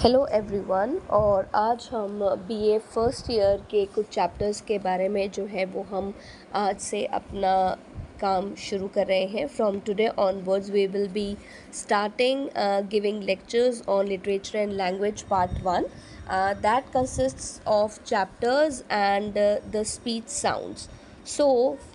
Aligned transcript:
Hello 0.00 0.26
everyone 0.26 0.90
और 1.10 1.48
आज 1.54 1.88
हम 1.92 2.18
बीए 2.48 2.78
फ़र्स्ट 2.78 3.30
ईयर 3.30 3.60
के 3.70 3.84
कुछ 3.84 4.08
चैप्टर्स 4.08 4.60
के 4.60 4.78
बारे 4.78 5.08
में 5.08 5.30
जो 5.30 5.44
है 5.46 5.64
वो 5.64 5.82
हम 5.90 6.12
आज 6.54 6.80
से 6.80 7.04
अपना 7.18 7.54
काम 8.20 8.54
शुरू 8.64 8.88
कर 8.88 9.06
रहे 9.06 9.24
हैं। 9.26 9.46
From 9.46 9.78
today 9.86 10.08
onwards 10.18 10.70
we 10.70 10.86
will 10.86 11.08
be 11.08 11.36
starting 11.74 12.46
giving 12.90 13.22
lectures 13.22 13.82
on 13.88 14.06
literature 14.06 14.58
and 14.58 14.72
language 14.72 15.22
part 15.30 15.62
one 15.64 15.86
that 16.62 16.92
consists 16.94 17.60
of 17.68 17.98
chapters 18.04 18.84
and 18.90 19.38
the 19.72 19.82
speech 19.86 20.28
sounds 20.32 20.88
so 21.36 21.48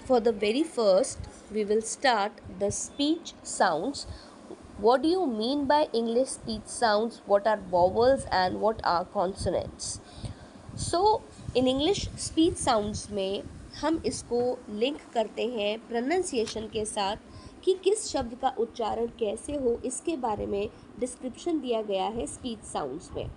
for 0.07 0.19
the 0.19 0.37
very 0.41 0.63
first 0.75 1.29
we 1.53 1.63
will 1.63 1.81
start 1.87 2.41
the 2.61 2.71
speech 2.71 3.33
sounds. 3.43 4.05
What 4.81 5.03
do 5.03 5.07
you 5.07 5.25
mean 5.27 5.65
by 5.65 5.87
english 5.93 6.29
speech 6.29 6.65
sounds? 6.65 7.21
What 7.27 7.45
are 7.45 7.59
vowels 7.71 8.25
and 8.31 8.59
what 8.59 8.79
are 8.83 9.05
consonants? 9.05 9.99
So, 10.75 11.21
in 11.53 11.67
english 11.67 12.07
speech 12.17 12.55
sounds 12.57 13.09
में 13.11 13.43
हम 13.81 14.01
इसको 14.05 14.39
link 14.69 14.97
करते 15.13 15.45
हैं 15.47 15.77
pronunciation 15.87 16.67
के 16.73 16.85
साथ 16.85 17.17
कि 17.63 17.73
किस 17.83 18.07
शब्द 18.07 18.35
का 18.41 18.53
उच्चारण 18.59 19.07
कैसे 19.19 19.55
हो, 19.55 19.77
इसके 19.85 20.15
बारे 20.17 20.45
में 20.45 20.69
डिस्क्रिप्शन 20.99 21.59
दिया 21.59 21.81
गया 21.81 22.05
है 22.15 22.25
स्पीच 22.27 22.63
साउंड्स 22.71 23.09
में। 23.15 23.29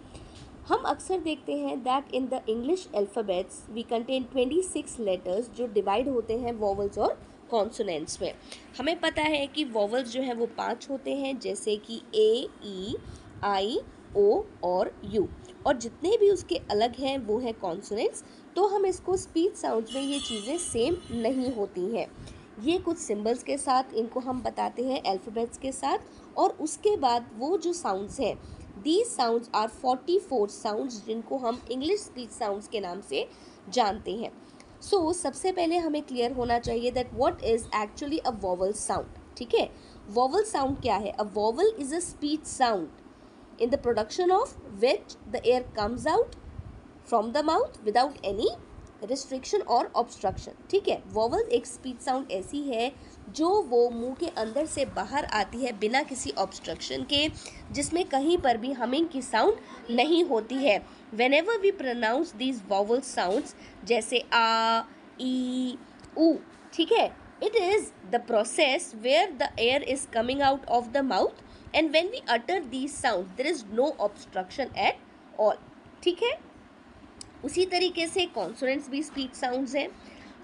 हम 0.69 0.84
अक्सर 0.87 1.20
देखते 1.20 1.56
हैं 1.59 1.79
that 1.83 2.15
in 2.15 2.27
the 2.27 2.41
English 2.48 2.89
alphabets 2.95 3.62
we 3.70 3.83
contain 3.91 4.27
26 4.37 4.98
letters 5.01 5.51
जो 5.56 5.67
डिवाइड 5.75 6.09
होते 6.09 6.39
हैं 6.39 6.53
वॉवल्स 6.59 6.98
और 6.98 7.17
कॉन्सोनेंट्स 7.51 8.21
में। 8.23 8.33
हमें 8.79 8.98
पता 9.01 9.23
है 9.25 9.47
कि 9.47 9.65
वॉवल्स 9.66 10.12
जो 10.12 10.23
हैं 10.23 10.34
वो 10.34 10.47
पाँच 10.57 10.89
होते 10.91 11.15
हैं, 11.15 11.39
जैसे 11.41 11.77
कि 11.79 12.01
ए 12.15 12.48
ई 12.67 12.97
आई 13.45 13.79
ओ 14.17 14.43
और 14.65 14.93
यू 15.05 15.27
और 15.67 15.77
जितने 15.77 16.17
भी 16.17 16.30
उसके 16.30 16.57
अलग 16.70 16.97
हैं, 16.97 17.19
वो 17.19 17.39
हैं 17.39 17.55
कॉन्सोनेंट्स 17.55 18.25
तो 18.56 18.67
हम 18.67 18.87
इसको 18.87 19.17
स्पीच 19.17 19.55
साउंड्स 19.56 19.95
में 19.95 20.03
ये 20.03 20.19
चीज़ें 20.20 20.59
सेम 20.61 20.97
नहीं 21.12 21.53
होती 21.53 21.87
हैं। 21.89 22.06
ये 22.62 22.77
कुछ 22.78 22.98
सिंबल्स 22.98 23.42
के 23.42 23.56
साथ, 23.59 23.95
इनको 23.95 24.20
हम 24.20 24.42
बताते 24.42 24.83
हैं 24.84 25.03
अल्फ़ाबेट्स 25.03 25.59
के 25.59 25.72
साथ, 25.72 25.98
और 26.37 26.56
उसके 26.61 26.97
बाद 26.97 27.31
वो 27.39 27.56
जो 27.59 27.72
साउंड्स 27.72 28.20
हैं 28.20 28.37
these 28.77 29.06
sounds 29.06 29.50
are 29.55 29.69
forty 29.70 30.19
four 30.20 30.48
sounds 30.50 31.05
जिनको 31.06 31.37
हम 31.39 31.61
इंग्लिश 31.70 32.00
स्पीच 32.00 32.31
साउंड्स 32.31 32.69
के 32.69 32.81
नाम 32.81 33.00
से 33.00 33.27
जानते 33.69 34.12
हैं। 34.12 34.31
सो 34.85 34.97
so, 34.97 35.13
सबसे 35.17 35.51
पहले 35.53 35.77
हमें 35.77 36.03
क्लियर 36.03 36.33
होना 36.33 36.59
चाहिए 36.59 36.91
that 36.91 37.11
what 37.15 37.43
is 37.45 37.65
actually 37.77 38.19
a 38.19 38.31
vowel 38.41 38.73
sound 38.73 39.19
ठीक 39.37 39.55
है? 39.55 39.69
वॉवल 40.11 40.43
साउंड 40.45 40.81
क्या 40.81 40.97
है? 40.97 41.11
A 41.11 41.23
vowel 41.35 41.73
is 41.79 41.95
a 41.95 41.99
speech 41.99 42.45
sound 42.47 43.62
in 43.62 43.71
the 43.71 43.79
production 43.83 44.31
of 44.31 44.57
which 44.81 45.17
the 45.29 45.41
air 45.47 45.62
comes 45.77 46.07
out 46.07 46.35
from 47.09 47.33
the 47.33 47.45
mouth 47.45 47.83
without 47.85 48.25
any 48.25 48.49
restriction 49.03 49.61
और 49.61 49.91
obstruction 49.97 50.53
ठीक 50.70 50.89
है? 50.89 51.03
Vowel 51.12 51.48
एक 51.53 51.67
speech 51.67 52.00
sound 52.00 52.31
ऐसी 52.33 52.61
है 52.62 52.91
जो 53.31 53.48
वो 53.62 53.89
मुँह 53.91 54.14
के 54.14 54.27
अंदर 54.41 54.67
से 54.67 54.84
बाहर 54.97 55.25
आती 55.34 55.64
है 55.64 55.73
बिना 55.78 56.03
किसी 56.03 56.31
ऑब्स्ट्रक्शन 56.39 57.03
के, 57.12 57.28
जिसमें 57.72 58.05
कहीं 58.09 58.39
पर 58.39 58.56
भी 58.56 58.72
हमिंग 58.72 59.09
की 59.09 59.22
साउंड 59.22 59.95
नहीं 59.97 60.22
होती 60.25 60.55
है। 60.56 60.78
Whenever 61.34 61.59
we 61.61 61.70
pronounce 61.72 62.34
these 62.37 62.62
vowel 62.69 63.00
sounds 63.00 63.55
जैसे 63.84 64.25
आ, 64.33 64.83
ई 65.20 65.78
ऊ 66.19 66.34
ठीक 66.75 66.92
है? 66.92 67.06
It 67.42 67.56
is 67.56 67.91
the 68.11 68.20
process 68.27 68.92
where 68.97 69.31
the 69.41 69.48
air 69.61 69.83
is 69.83 70.06
coming 70.12 70.42
out 70.42 70.67
of 70.67 70.89
the 70.92 71.05
mouth 71.05 71.75
and 71.75 71.91
when 71.92 72.09
we 72.09 72.22
utter 72.31 72.65
these 72.65 72.91
sound 72.92 73.37
there 73.37 73.47
is 73.47 73.65
no 73.72 73.95
obstruction 74.00 74.70
at 74.78 74.98
all 75.41 75.56
ठीक 76.03 76.22
है? 76.22 76.33
उसी 77.45 77.64
तरीके 77.67 78.06
से 78.06 78.27
कॉन्सोनेंट्स 78.34 78.91
भी 78.91 79.03
स्पीच 79.03 79.34
साउंड्स 79.34 79.75
हैं। 79.77 79.89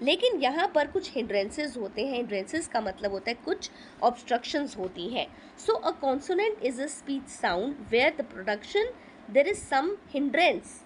लेकिन 0.03 0.39
यहाँ 0.41 0.67
पर 0.75 0.87
कुछ 0.87 1.11
हिंड्रेंसेज 1.15 1.77
होते 1.77 2.05
हैं। 2.05 2.15
हिंड्रेंसेज 2.15 2.67
का 2.67 2.81
मतलब 2.81 3.11
होता 3.11 3.31
है 3.31 3.37
कुछ 3.45 3.69
ऑब्स्ट्रक्शंस 4.03 4.75
होती 4.77 5.07
हैं। 5.07 5.27
So 5.65 5.73
a 5.73 5.91
consonant 6.01 6.63
is 6.65 6.81
a 6.81 6.85
speech 6.89 7.27
sound 7.31 7.75
where 7.91 8.15
the 8.19 8.25
production 8.25 8.89
there 9.31 9.47
is 9.47 9.59
some 9.59 9.95
hindrance 10.13 10.79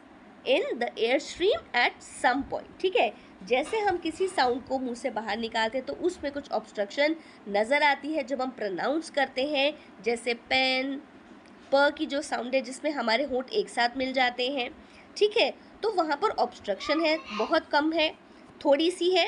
in 0.47 0.77
the 0.79 0.89
air 0.99 1.19
stream 1.19 1.77
at 1.77 2.01
some 2.01 2.41
point 2.51 2.67
ठीक 2.81 2.95
है? 2.95 3.11
जैसे 3.45 3.79
हम 3.79 3.97
किसी 3.97 4.27
साउंड 4.27 4.63
को 4.65 4.79
मुँह 4.79 4.95
से 4.95 5.09
बाहर 5.11 5.37
निकालते 5.37 5.77
हैं 5.77 5.87
तो 5.87 5.93
उसमें 6.05 6.31
कुछ 6.31 6.51
ऑब्स्ट्रक्शन 6.51 7.15
नज़र 7.49 7.83
आती 7.83 8.13
है। 8.13 8.23
जब 8.23 8.41
हम 8.41 8.49
प्रनाउंस 8.49 9.09
करते 9.09 9.45
हैं, 9.47 9.73
जैसे 10.03 10.33
पेन 10.49 10.99
प 11.73 11.89
की 11.97 12.05
जो 12.05 12.21
साउंड 12.21 12.55
है, 12.55 12.61
जिसमें 12.61 12.91
हमारे 12.91 13.23
होंठ 13.23 13.49
एक 13.53 13.69
साथ 13.69 13.97
मिल 13.97 14.13
जाते 14.13 14.47
हैं, 14.49 14.69
ठीक 15.17 15.37
है? 15.37 15.53
तो 15.85 15.91
वहाँ 15.93 16.15
पर 16.17 16.29
ऑब्स्ट्रक्शन 16.41 17.01
है, 17.01 17.17
बहुत 17.37 17.65
कम 17.71 17.91
है, 17.93 18.09
थोड़ी 18.65 18.89
सी 18.91 19.09
है। 19.09 19.25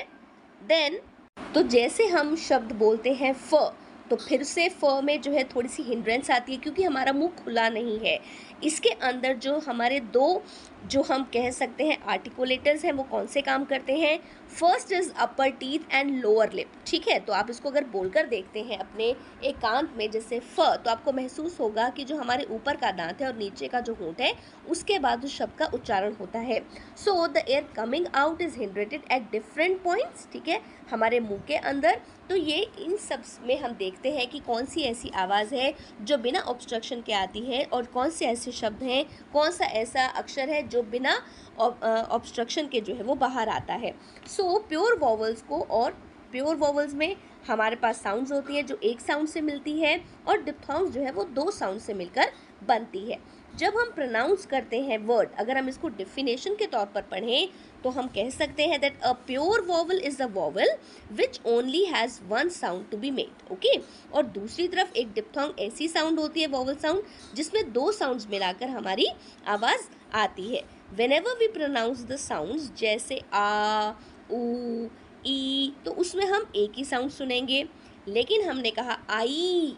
देन 0.62 0.98
तो 1.38 1.62
जैसे 1.64 2.06
हम 2.08 2.36
शब्द 2.36 2.72
बोलते 2.76 3.14
हैं 3.14 3.34
फ 3.34 3.74
तो 4.10 4.16
फिर 4.16 4.44
से 4.44 4.68
फ 4.72 5.00
में 5.04 5.20
जो 5.22 5.32
है 5.32 5.44
थोड़ी 5.46 5.70
सी 5.70 5.84
हिंड्रेंस 5.84 6.30
आती 6.32 6.52
है 6.52 6.58
क्योंकि 6.58 6.84
हमारा 6.84 7.14
मुँह 7.14 7.32
खुला 7.44 7.68
नहीं 7.70 7.98
है। 8.00 8.18
इसके 8.64 8.90
अंदर 8.90 9.36
जो 9.38 9.58
हमारे 9.60 10.00
दो 10.00 10.44
जो 10.88 11.02
हम 11.02 11.24
कह 11.34 11.50
सकते 11.52 11.86
हैं 11.86 11.98
आर्टिकुलेटर्स 12.06 12.84
हैं, 12.86 12.92
वो 12.92 13.04
कौन 13.04 13.28
से 13.28 13.42
काम 13.42 13.64
करते 13.66 13.94
हैं? 13.94 14.20
First 14.50 14.92
is 14.92 15.12
upper 15.20 15.50
teeth 15.52 15.94
and 15.94 16.12
lower 16.16 16.54
lip 16.54 16.72
ठीक 16.88 17.08
है? 17.08 17.20
तो 17.20 17.34
आप 17.34 17.50
इसको 17.50 17.70
अगर 17.70 17.86
बोलकर 17.86 18.26
देखते 18.28 18.62
हैं 18.62 18.78
अपने 18.78 19.06
एकांत 19.44 19.94
में, 19.98 20.10
जैसे 20.12 20.40
फ 20.40 20.60
तो 20.78 20.92
आपको 20.92 21.12
महसूस 21.12 21.60
होगा 21.60 21.90
कि 21.90 22.04
जो 22.04 22.18
हमारे 22.18 22.44
ऊपर 22.52 22.76
का 22.76 22.92
दांत 22.92 23.22
है 23.22 23.28
और 23.28 23.38
नीचे 23.38 23.68
का 23.68 23.80
जो 23.80 23.94
होंठ 23.94 24.22
है, 24.22 24.34
उसके 24.70 25.00
बाद 25.00 25.26
उस 25.26 25.38
शब्द 25.38 25.58
का 25.60 25.66
उच्चारण 25.74 26.14
होता 26.20 26.40
है। 26.40 26.60
So 26.98 27.28
the 27.28 27.44
air 27.50 27.68
coming 27.76 28.06
out 28.16 28.42
is 28.42 28.60
hindered 28.60 29.02
at 29.12 29.32
different 29.32 29.82
points 29.84 30.28
ठीक 30.34 30.48
है? 30.48 30.62
हमारे 30.92 31.20
मुँह 31.20 31.42
के 31.48 31.56
अंदर। 31.56 32.00
तो 32.30 32.36
ये 32.36 32.58
इन 32.80 32.96
सब 32.98 33.22
में 33.48 33.60
हम 33.60 33.72
देखते 33.72 34.12
हैं 34.12 34.28
कि 34.30 34.40
कौन 34.40 34.66
सी 34.66 34.82
ऐसी 34.82 35.10
आवाज़ 35.16 35.54
है 35.56 35.74
जो 36.02 36.18
बिना 36.18 36.40
ऑब्स्ट्रक्शन 36.48 37.02
के 37.02 37.14
आती 37.14 37.40
है 37.42 37.64
और 37.66 37.86
कौन 37.86 38.10
से 38.10 38.26
ऐसे 38.26 38.52
शब्द 38.52 38.84
हैं, 38.84 39.06
कौन 39.34 39.52
सा 39.52 39.66
ऐसा 39.66 40.06
अक्षर 40.14 40.50
है 40.50 40.62
जो 40.68 40.77
बिना 40.84 41.16
ऑब्स्ट्रक्शन 41.60 42.68
के 42.68 42.82
जो 42.82 42.96
है 42.96 43.04
वो 43.04 43.16
बाहर 43.16 43.50
आता 43.50 43.74
है। 43.74 43.94
सो 44.28 44.58
प्योर 44.70 44.98
वॉवल्स 45.00 45.42
को 45.42 45.62
और 45.62 45.92
प्योर 46.32 46.56
वॉवल्स 46.56 46.94
में 46.94 47.16
हमारे 47.48 47.76
पास 47.76 48.02
साउंड्स 48.04 48.32
होती 48.32 48.56
है 48.56 48.64
जो 48.64 48.78
एक 48.84 49.02
साउंड 49.02 49.28
से 49.28 49.42
मिलती 49.42 49.80
है 49.80 50.00
और 50.28 50.42
डिप्थॉन्ग्स 50.44 50.92
जो 50.92 51.02
है 51.02 51.12
वो 51.12 51.24
दो 51.24 51.50
साउंड 51.52 51.80
से 51.80 51.94
मिलकर 51.94 52.32
बनती 52.68 53.00
है। 53.12 53.20
जब 53.60 53.78
हम 53.78 53.92
प्रोनाउंस 53.92 54.46
करते 54.46 54.80
हैं 54.82 54.98
वर्ड 55.06 55.30
अगर 55.40 55.58
हम 55.58 55.70
इसको 55.70 55.90
डिफिनेशन 55.98 56.56
के 56.56 56.66
तौर 56.68 56.86
पर 56.86 57.02
पढ़ें 57.12 57.48
तो 57.84 57.90
हम 57.90 58.08
कह 58.08 58.30
सकते 58.30 58.66
हैं 58.68 58.80
that 58.82 59.02
a 59.02 59.12
pure 59.28 59.62
vowel 59.66 60.02
is 60.06 60.22
a 60.24 60.26
vowel 60.34 60.76
which 61.12 61.40
only 61.46 61.84
has 61.86 62.20
one 62.30 62.50
sound 62.50 62.90
to 62.92 62.98
be 62.98 63.12
made 63.12 63.52
okay 63.52 63.76
और 64.14 64.26
दूसरी 64.38 64.68
तरफ़ 64.68 64.96
एक 64.98 65.12
डिप्थोंग 65.14 65.60
ऐसी 65.60 65.88
साउंड 65.88 66.20
होती 66.20 66.42
है 66.42 66.48
वॉवल 66.48 66.76
साउंड 66.76 67.36
जिसमें 67.36 67.72
दो 67.74 67.92
साउंड्स 67.92 68.28
मिलाकर 68.30 68.70
हमारी 68.70 69.08
आवाज़ 69.48 69.90
आती 70.16 70.48
है। 70.56 70.64
Whenever 71.12 71.38
we 71.40 71.48
pronounce 71.54 72.04
the 72.06 72.16
sound 72.18 72.76
जैसे 72.78 73.22
आ 73.34 73.92
ऊ 74.32 74.88
ई 75.28 75.74
तो 75.86 75.92
उसमें 76.02 76.26
हम 76.26 76.52
एक 76.56 76.78
ही 76.78 76.84
साउंड 76.86 77.12
सुनेंगे। 77.12 77.66
लेकिन 78.08 78.48
हमने 78.50 78.72
कहा 78.72 78.98
आई 79.10 79.76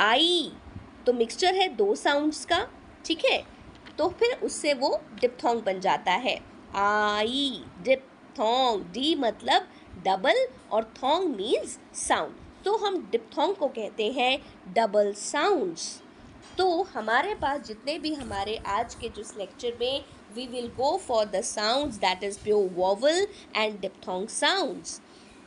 आई 0.00 0.52
तो 1.06 1.12
मिक्सचर 1.12 1.54
है 1.54 1.68
दो 1.76 1.94
साउंड्स 1.94 2.44
का, 2.44 2.66
ठीक 3.04 3.24
है? 3.24 3.42
तो 3.98 4.08
फिर 4.08 4.38
उससे 4.44 4.74
वो 4.74 5.00
डिप्थोंग 5.20 5.62
बन 5.62 5.80
जाता 5.80 6.12
है। 6.12 6.38
आई 6.74 7.64
डिप्थोंग 7.82 8.82
डी 8.92 9.14
मतलब 9.14 9.66
डबल 10.04 10.46
और 10.72 10.84
थोंग 10.96 11.34
मीन्स 11.36 11.78
साउंड 11.98 12.64
तो 12.64 12.76
हम 12.76 12.96
डिप्थोंग 13.12 13.54
को 13.54 13.66
कहते 13.68 14.10
हैं 14.12 14.38
डबल 14.74 15.12
साउंड्स 15.12 16.02
तो 16.58 16.82
हमारे 16.94 17.34
पास 17.34 17.60
जितने 17.66 17.98
भी 17.98 18.14
हमारे 18.14 18.56
आज 18.66 18.94
के 18.94 19.08
जिस 19.08 19.36
लेक्चर 19.38 19.76
में 19.80 20.04
we 20.34 20.46
will 20.46 20.68
go 20.76 20.96
for 21.06 21.24
the 21.24 21.40
sounds 21.44 21.96
that 21.96 22.24
is 22.24 22.38
pure 22.44 22.70
vowel 22.74 23.26
and 23.56 23.80
diphthong 23.80 24.28
sounds 24.28 25.00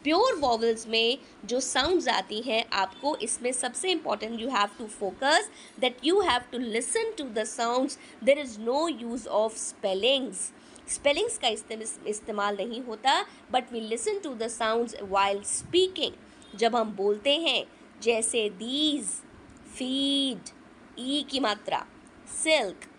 pure 0.05 0.35
vowels 0.39 0.87
में 0.87 1.17
जो 1.45 1.59
साउंड्स 1.59 2.07
आती 2.07 2.41
हैं, 2.41 2.63
आपको 2.73 3.15
इसमें 3.23 3.51
सबसे 3.51 3.91
important 3.91 4.39
you 4.41 4.49
have 4.49 4.69
to 4.79 4.85
focus 4.89 5.49
that 5.79 6.05
you 6.05 6.19
have 6.21 6.41
to 6.51 6.57
listen 6.57 7.13
to 7.17 7.23
the 7.35 7.43
sounds 7.43 7.97
there 8.23 8.39
is 8.39 8.59
no 8.59 8.87
use 8.87 9.27
of 9.27 9.55
spellings 9.57 10.51
spellings 10.87 11.37
का 11.37 11.47
इस्तेमाल 12.07 12.57
नहीं 12.57 12.81
होता 12.83 13.19
but 13.51 13.71
we 13.73 13.79
listen 13.81 14.19
to 14.23 14.33
the 14.35 14.47
sounds 14.47 14.95
while 15.01 15.41
speaking 15.45 16.57
जब 16.59 16.75
हम 16.75 16.91
बोलते 16.95 17.35
हैं, 17.39 17.65
जैसे 18.01 18.49
दीज 18.59 19.09
फ़ीड 19.77 20.49
ई 20.99 21.25
की 21.31 21.39
मात्रा 21.39 21.85
सिल्क 22.35 22.89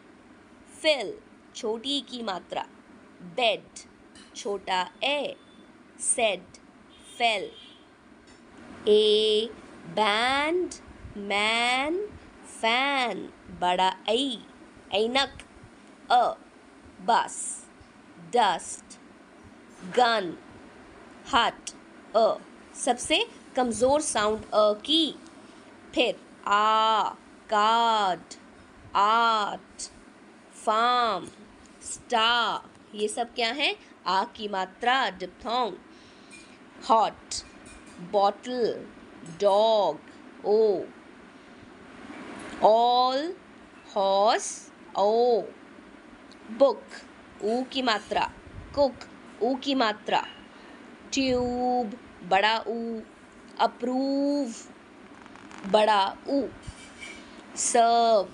फिल 0.82 1.14
छोटी 1.54 2.00
की 2.10 2.22
मात्रा 2.22 2.66
बेड 3.38 3.86
छोटा 4.36 4.86
ए 5.04 5.34
सेड 6.00 6.64
फेल 7.18 7.50
ए 8.88 9.48
बैंड 9.96 10.74
मैन 11.28 11.96
फ़ैन 12.60 13.28
बड़ा 13.60 13.88
आई 14.08 14.38
ऐनक 14.94 15.38
अ 16.10 16.22
बस 17.06 17.38
डस्ट 18.36 18.98
गन 19.96 20.36
हट 21.34 21.70
अ 22.16 22.26
सबसे 22.84 23.18
कमज़ोर 23.56 24.00
साउंड 24.00 24.44
अ 24.44 24.72
की। 24.86 25.04
फिर 25.94 26.20
आ 26.46 27.08
कार्ड 27.52 28.34
आर्ट 28.96 29.90
फार्म 30.54 31.26
स्टार 31.82 32.96
ये 32.96 33.08
सब 33.08 33.34
क्या 33.34 33.50
है? 33.52 33.74
आ 34.06 34.24
की 34.24 34.48
मात्रा 34.48 34.98
डिप्थोंग 35.10 35.72
हॉट 36.88 37.34
बॉटल 38.12 38.86
डॉग 39.40 39.98
ओ 40.44 40.82
ऑल 42.62 43.34
हॉर्स 43.96 44.72
ओ 44.98 45.40
बुक 46.50 46.82
ऊ 47.44 47.62
की 47.72 47.82
मात्रा 47.82 48.30
कुक 48.74 48.94
ऊ 49.42 49.54
की 49.54 49.74
मात्रा. 49.74 50.22
ट्यूब 51.12 51.92
बड़ा 52.28 52.58
ऊ 52.66 53.00
अप्रूव 53.60 54.54
बड़ा 55.72 56.16
ऊ 56.28 56.42
सर्व 57.56 58.28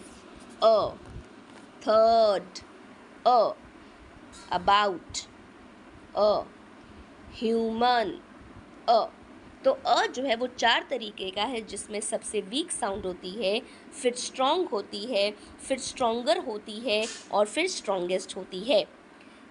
अ 0.66 0.94
थर्ड 1.82 2.58
अ 3.26 3.52
अबाउट 4.52 5.18
अ 6.16 6.42
ह्यूमन 7.34 8.20
अ। 8.88 9.04
तो 9.64 9.70
अ 9.70 10.06
जो 10.06 10.22
है 10.22 10.36
वो 10.36 10.46
चार 10.46 10.86
तरीके 10.90 11.30
का 11.30 11.42
है 11.42 11.60
जिसमें 11.60 12.00
सबसे 12.00 12.40
वीक 12.40 12.70
साउंड 12.70 13.04
होती 13.06 13.30
है, 13.30 13.60
फिर 13.92 14.14
स्ट्रॉन्ग 14.14 14.68
होती 14.68 15.04
है, 15.06 15.30
फिर 15.66 15.78
स्ट्रॉन्गर 15.78 16.38
होती 16.38 16.78
है 16.80 17.04
और 17.32 17.46
फिर 17.46 17.68
स्ट्रॉन्गेस्ट 17.68 18.36
होती 18.36 18.60
है। 18.60 18.84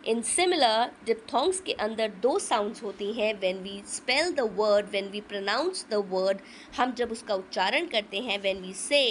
इन 0.07 0.21
सिमिलर 0.21 0.91
डिप्थोंग्स 1.05 1.59
के 1.61 1.73
अंदर 1.79 2.11
दो 2.21 2.37
साउंड्स 2.39 2.83
होती 2.83 3.11
हैं 3.13 3.33
when 3.39 3.61
we 3.63 3.81
spell 3.87 4.31
the 4.31 4.49
word 4.55 4.89
when 4.89 5.09
we 5.09 5.21
pronounce 5.21 5.85
the 5.89 6.03
word 6.09 6.39
हम 6.77 6.93
जब 6.93 7.11
उसका 7.11 7.35
उच्चारण 7.35 7.85
करते 7.85 8.19
हैं 8.19 8.39
when 8.41 8.61
we 8.61 8.73
say 8.73 9.03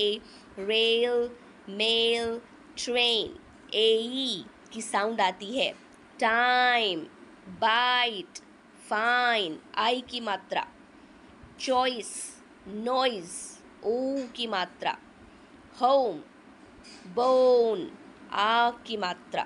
rail 0.58 1.31
mail 1.69 2.40
train 2.76 3.38
ए 3.75 4.44
की 4.73 4.82
साउंड 4.82 5.20
आती 5.20 5.58
है। 5.58 5.73
टाइम 6.20 7.00
बाइट 7.61 8.38
फाइन 8.90 9.58
आई 9.75 10.00
की 10.00 10.20
मात्रा. 10.20 10.66
चॉइस 11.60 12.42
नॉइज़ 12.69 13.34
ओ 13.84 14.26
की 14.37 14.46
मात्रा. 14.46 14.96
होम 15.81 16.16
बोन 17.14 17.98
आ 18.32 18.70
की 18.70 18.96
मात्रा. 18.96 19.42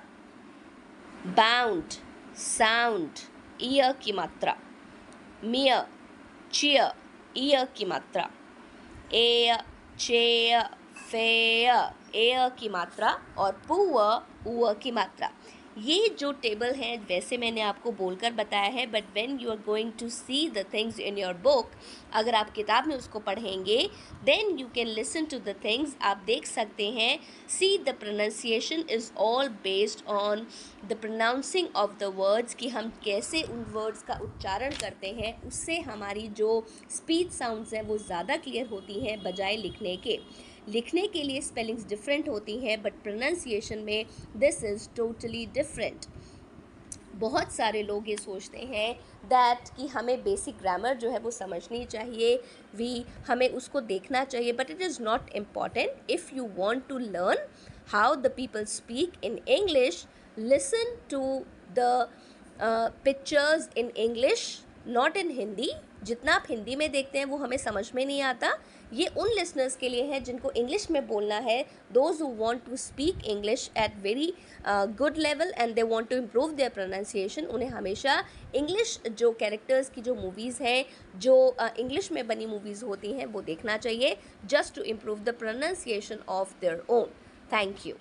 बाउंड 1.27 1.93
साउंड 2.37 3.19
ईयर 3.61 3.93
की 3.93 4.13
मात्रा. 4.13 4.57
मियर 5.45 5.87
चियर 6.53 6.95
ईयर 7.37 7.65
की 7.67 7.85
मात्रा. 7.85 8.31
ए 9.13 9.57
चेय 9.99 10.63
फेयर 11.11 12.17
एयर 12.17 12.49
की 12.49 12.69
मात्रा 12.69 13.13
और 13.39 13.53
पुअ 13.69 14.21
उ 14.47 14.75
की 14.75 14.91
मात्रा. 14.91 15.31
ये 15.77 16.09
जो 16.19 16.31
टेबल 16.33 16.73
है, 16.75 16.97
वैसे 16.99 17.37
मैंने 17.39 17.61
आपको 17.61 17.93
बोलकर 17.93 18.33
बताया 18.33 18.69
है 18.71 18.87
but 18.87 19.05
when 19.15 19.39
you 19.41 19.51
are 19.51 19.57
going 19.67 19.91
to 20.01 20.09
see 20.09 20.49
the 20.51 20.65
things 20.75 21.01
in 21.01 21.19
your 21.19 21.33
book 21.45 21.71
अगर 22.15 22.35
आप 22.35 22.51
किताब 22.51 22.87
में 22.87 22.95
उसको 22.97 23.19
पढ़ेंगे 23.21 23.79
then 24.25 24.59
you 24.59 24.67
can 24.75 24.89
listen 24.89 25.25
to 25.25 25.39
the 25.39 25.55
things 25.65 25.97
आप 26.03 26.23
देख 26.27 26.47
सकते 26.47 26.89
हैं 26.91 27.19
see 27.49 27.77
the 27.79 27.95
pronunciation 28.01 28.85
is 28.91 29.11
all 29.19 29.49
based 29.65 30.07
on 30.09 30.47
the 30.85 30.97
pronouncing 31.01 31.69
of 31.77 31.99
the 32.01 32.13
words 32.17 32.55
कि 32.55 32.69
हम 32.69 32.93
कैसे 33.05 33.43
उन 33.45 33.65
वर्ड्स 33.73 34.03
का 34.03 34.19
उच्चारण 34.23 34.73
करते 34.81 35.09
हैं, 35.11 35.41
उससे 35.47 35.79
हमारी 35.81 36.27
जो 36.29 36.65
स्पीच 36.91 37.31
साउंड्स 37.33 37.75
हैं, 37.75 37.83
वो 37.83 37.99
ज़्यादा 37.99 38.37
क्लियर 38.37 38.67
होती 38.67 39.01
हैं, 39.01 39.23
बजाय 39.23 39.57
लिखने 39.57 39.97
के। 39.97 40.19
लिखने 40.69 41.07
के 41.07 41.23
लिए 41.23 41.41
स्पेलिंग्स 41.41 41.87
डिफरेंट 41.89 42.29
होती 42.29 42.57
हैं 42.59 42.81
बट 42.83 43.03
प्रोनाउंसिएशन 43.03 43.79
में 43.79 44.05
दिस 44.37 44.63
इज़ 44.65 44.89
टोटली 44.97 45.45
डिफरेंट 45.55 46.07
बहुत 47.17 47.53
सारे 47.53 47.83
लोग 47.83 48.09
ये 48.09 48.17
सोचते 48.17 48.59
हैं 48.59 48.95
दैट 49.25 49.69
कि 49.77 49.87
हमें 49.87 50.23
बेसिक 50.25 50.57
ग्रामर 50.59 50.95
जो 50.95 51.11
है 51.11 51.19
वो 51.19 51.31
समझनी 51.31 51.85
चाहिए 51.85 52.37
वी 52.77 53.05
हमें 53.27 53.49
उसको 53.51 53.81
देखना 53.83 54.25
चाहिए 54.25 54.53
but 54.53 54.71
it 54.71 54.83
is 54.83 55.01
not 55.03 55.31
important 55.37 56.11
if 56.11 56.35
you 56.35 56.49
want 56.57 56.87
to 56.89 56.99
learn 56.99 57.47
how 57.89 58.15
the 58.17 58.33
people 58.37 58.65
speak 58.65 59.25
in 59.25 59.39
English 59.49 60.07
listen 60.39 60.97
to 61.11 61.23
the 61.79 62.09
pictures 62.61 63.69
in 63.77 63.91
English 63.99 64.64
not 64.87 65.17
in 65.17 65.31
Hindi 65.31 65.71
जितना 66.05 66.33
आप 66.35 66.45
हिंदी 66.49 66.75
में 66.77 66.91
देखते 66.93 67.19
हैं 67.19 67.25
वो 67.27 67.37
हमें 67.37 67.57
समझ 67.57 67.91
में 67.95 68.05
नहीं 68.05 68.21
आता। 68.23 68.51
ये 68.93 69.07
उन 69.19 69.29
लिसनर्स 69.29 69.77
के 69.77 69.89
लिए 69.89 70.03
है 70.05 70.21
जिनको 70.21 70.51
इंग्लिश 70.53 70.91
में 70.91 71.07
बोलना 71.09 71.39
है 71.39 71.61
those 71.93 72.21
who 72.23 72.29
want 72.37 72.65
to 72.67 72.77
speak 72.77 73.25
English 73.27 73.71
at 73.79 73.97
very 74.03 74.33
good 74.69 75.17
level 75.19 75.53
and 75.59 75.75
they 75.75 75.83
want 75.85 76.11
to 76.11 76.17
improve 76.17 76.53
their 76.55 76.71
pronunciation 76.71 77.47
उन्हें 77.47 77.69
हमेशा 77.71 78.23
इंग्लिश 78.55 78.99
जो 79.19 79.33
कैरेक्टर्स 79.41 79.91
की 79.91 80.01
जो 80.01 80.15
मूवीज़ 80.15 80.63
हैं 80.63 80.85
जो 81.17 81.57
इंग्लिश 81.61 82.07
uh, 82.07 82.13
में 82.13 82.27
बनी 82.27 82.47
मूवीज़ 82.47 82.85
होती 82.85 83.13
हैं 83.13 83.27
वो 83.27 83.43
देखना 83.43 83.77
चाहिए 83.77 84.17
just 84.47 84.75
to 84.75 84.83
improve 84.85 85.19
the 85.21 85.35
pronunciation 85.39 86.19
of 86.31 86.55
their 86.61 86.85
own 86.91 87.07
thank 87.53 87.87
you 87.87 87.95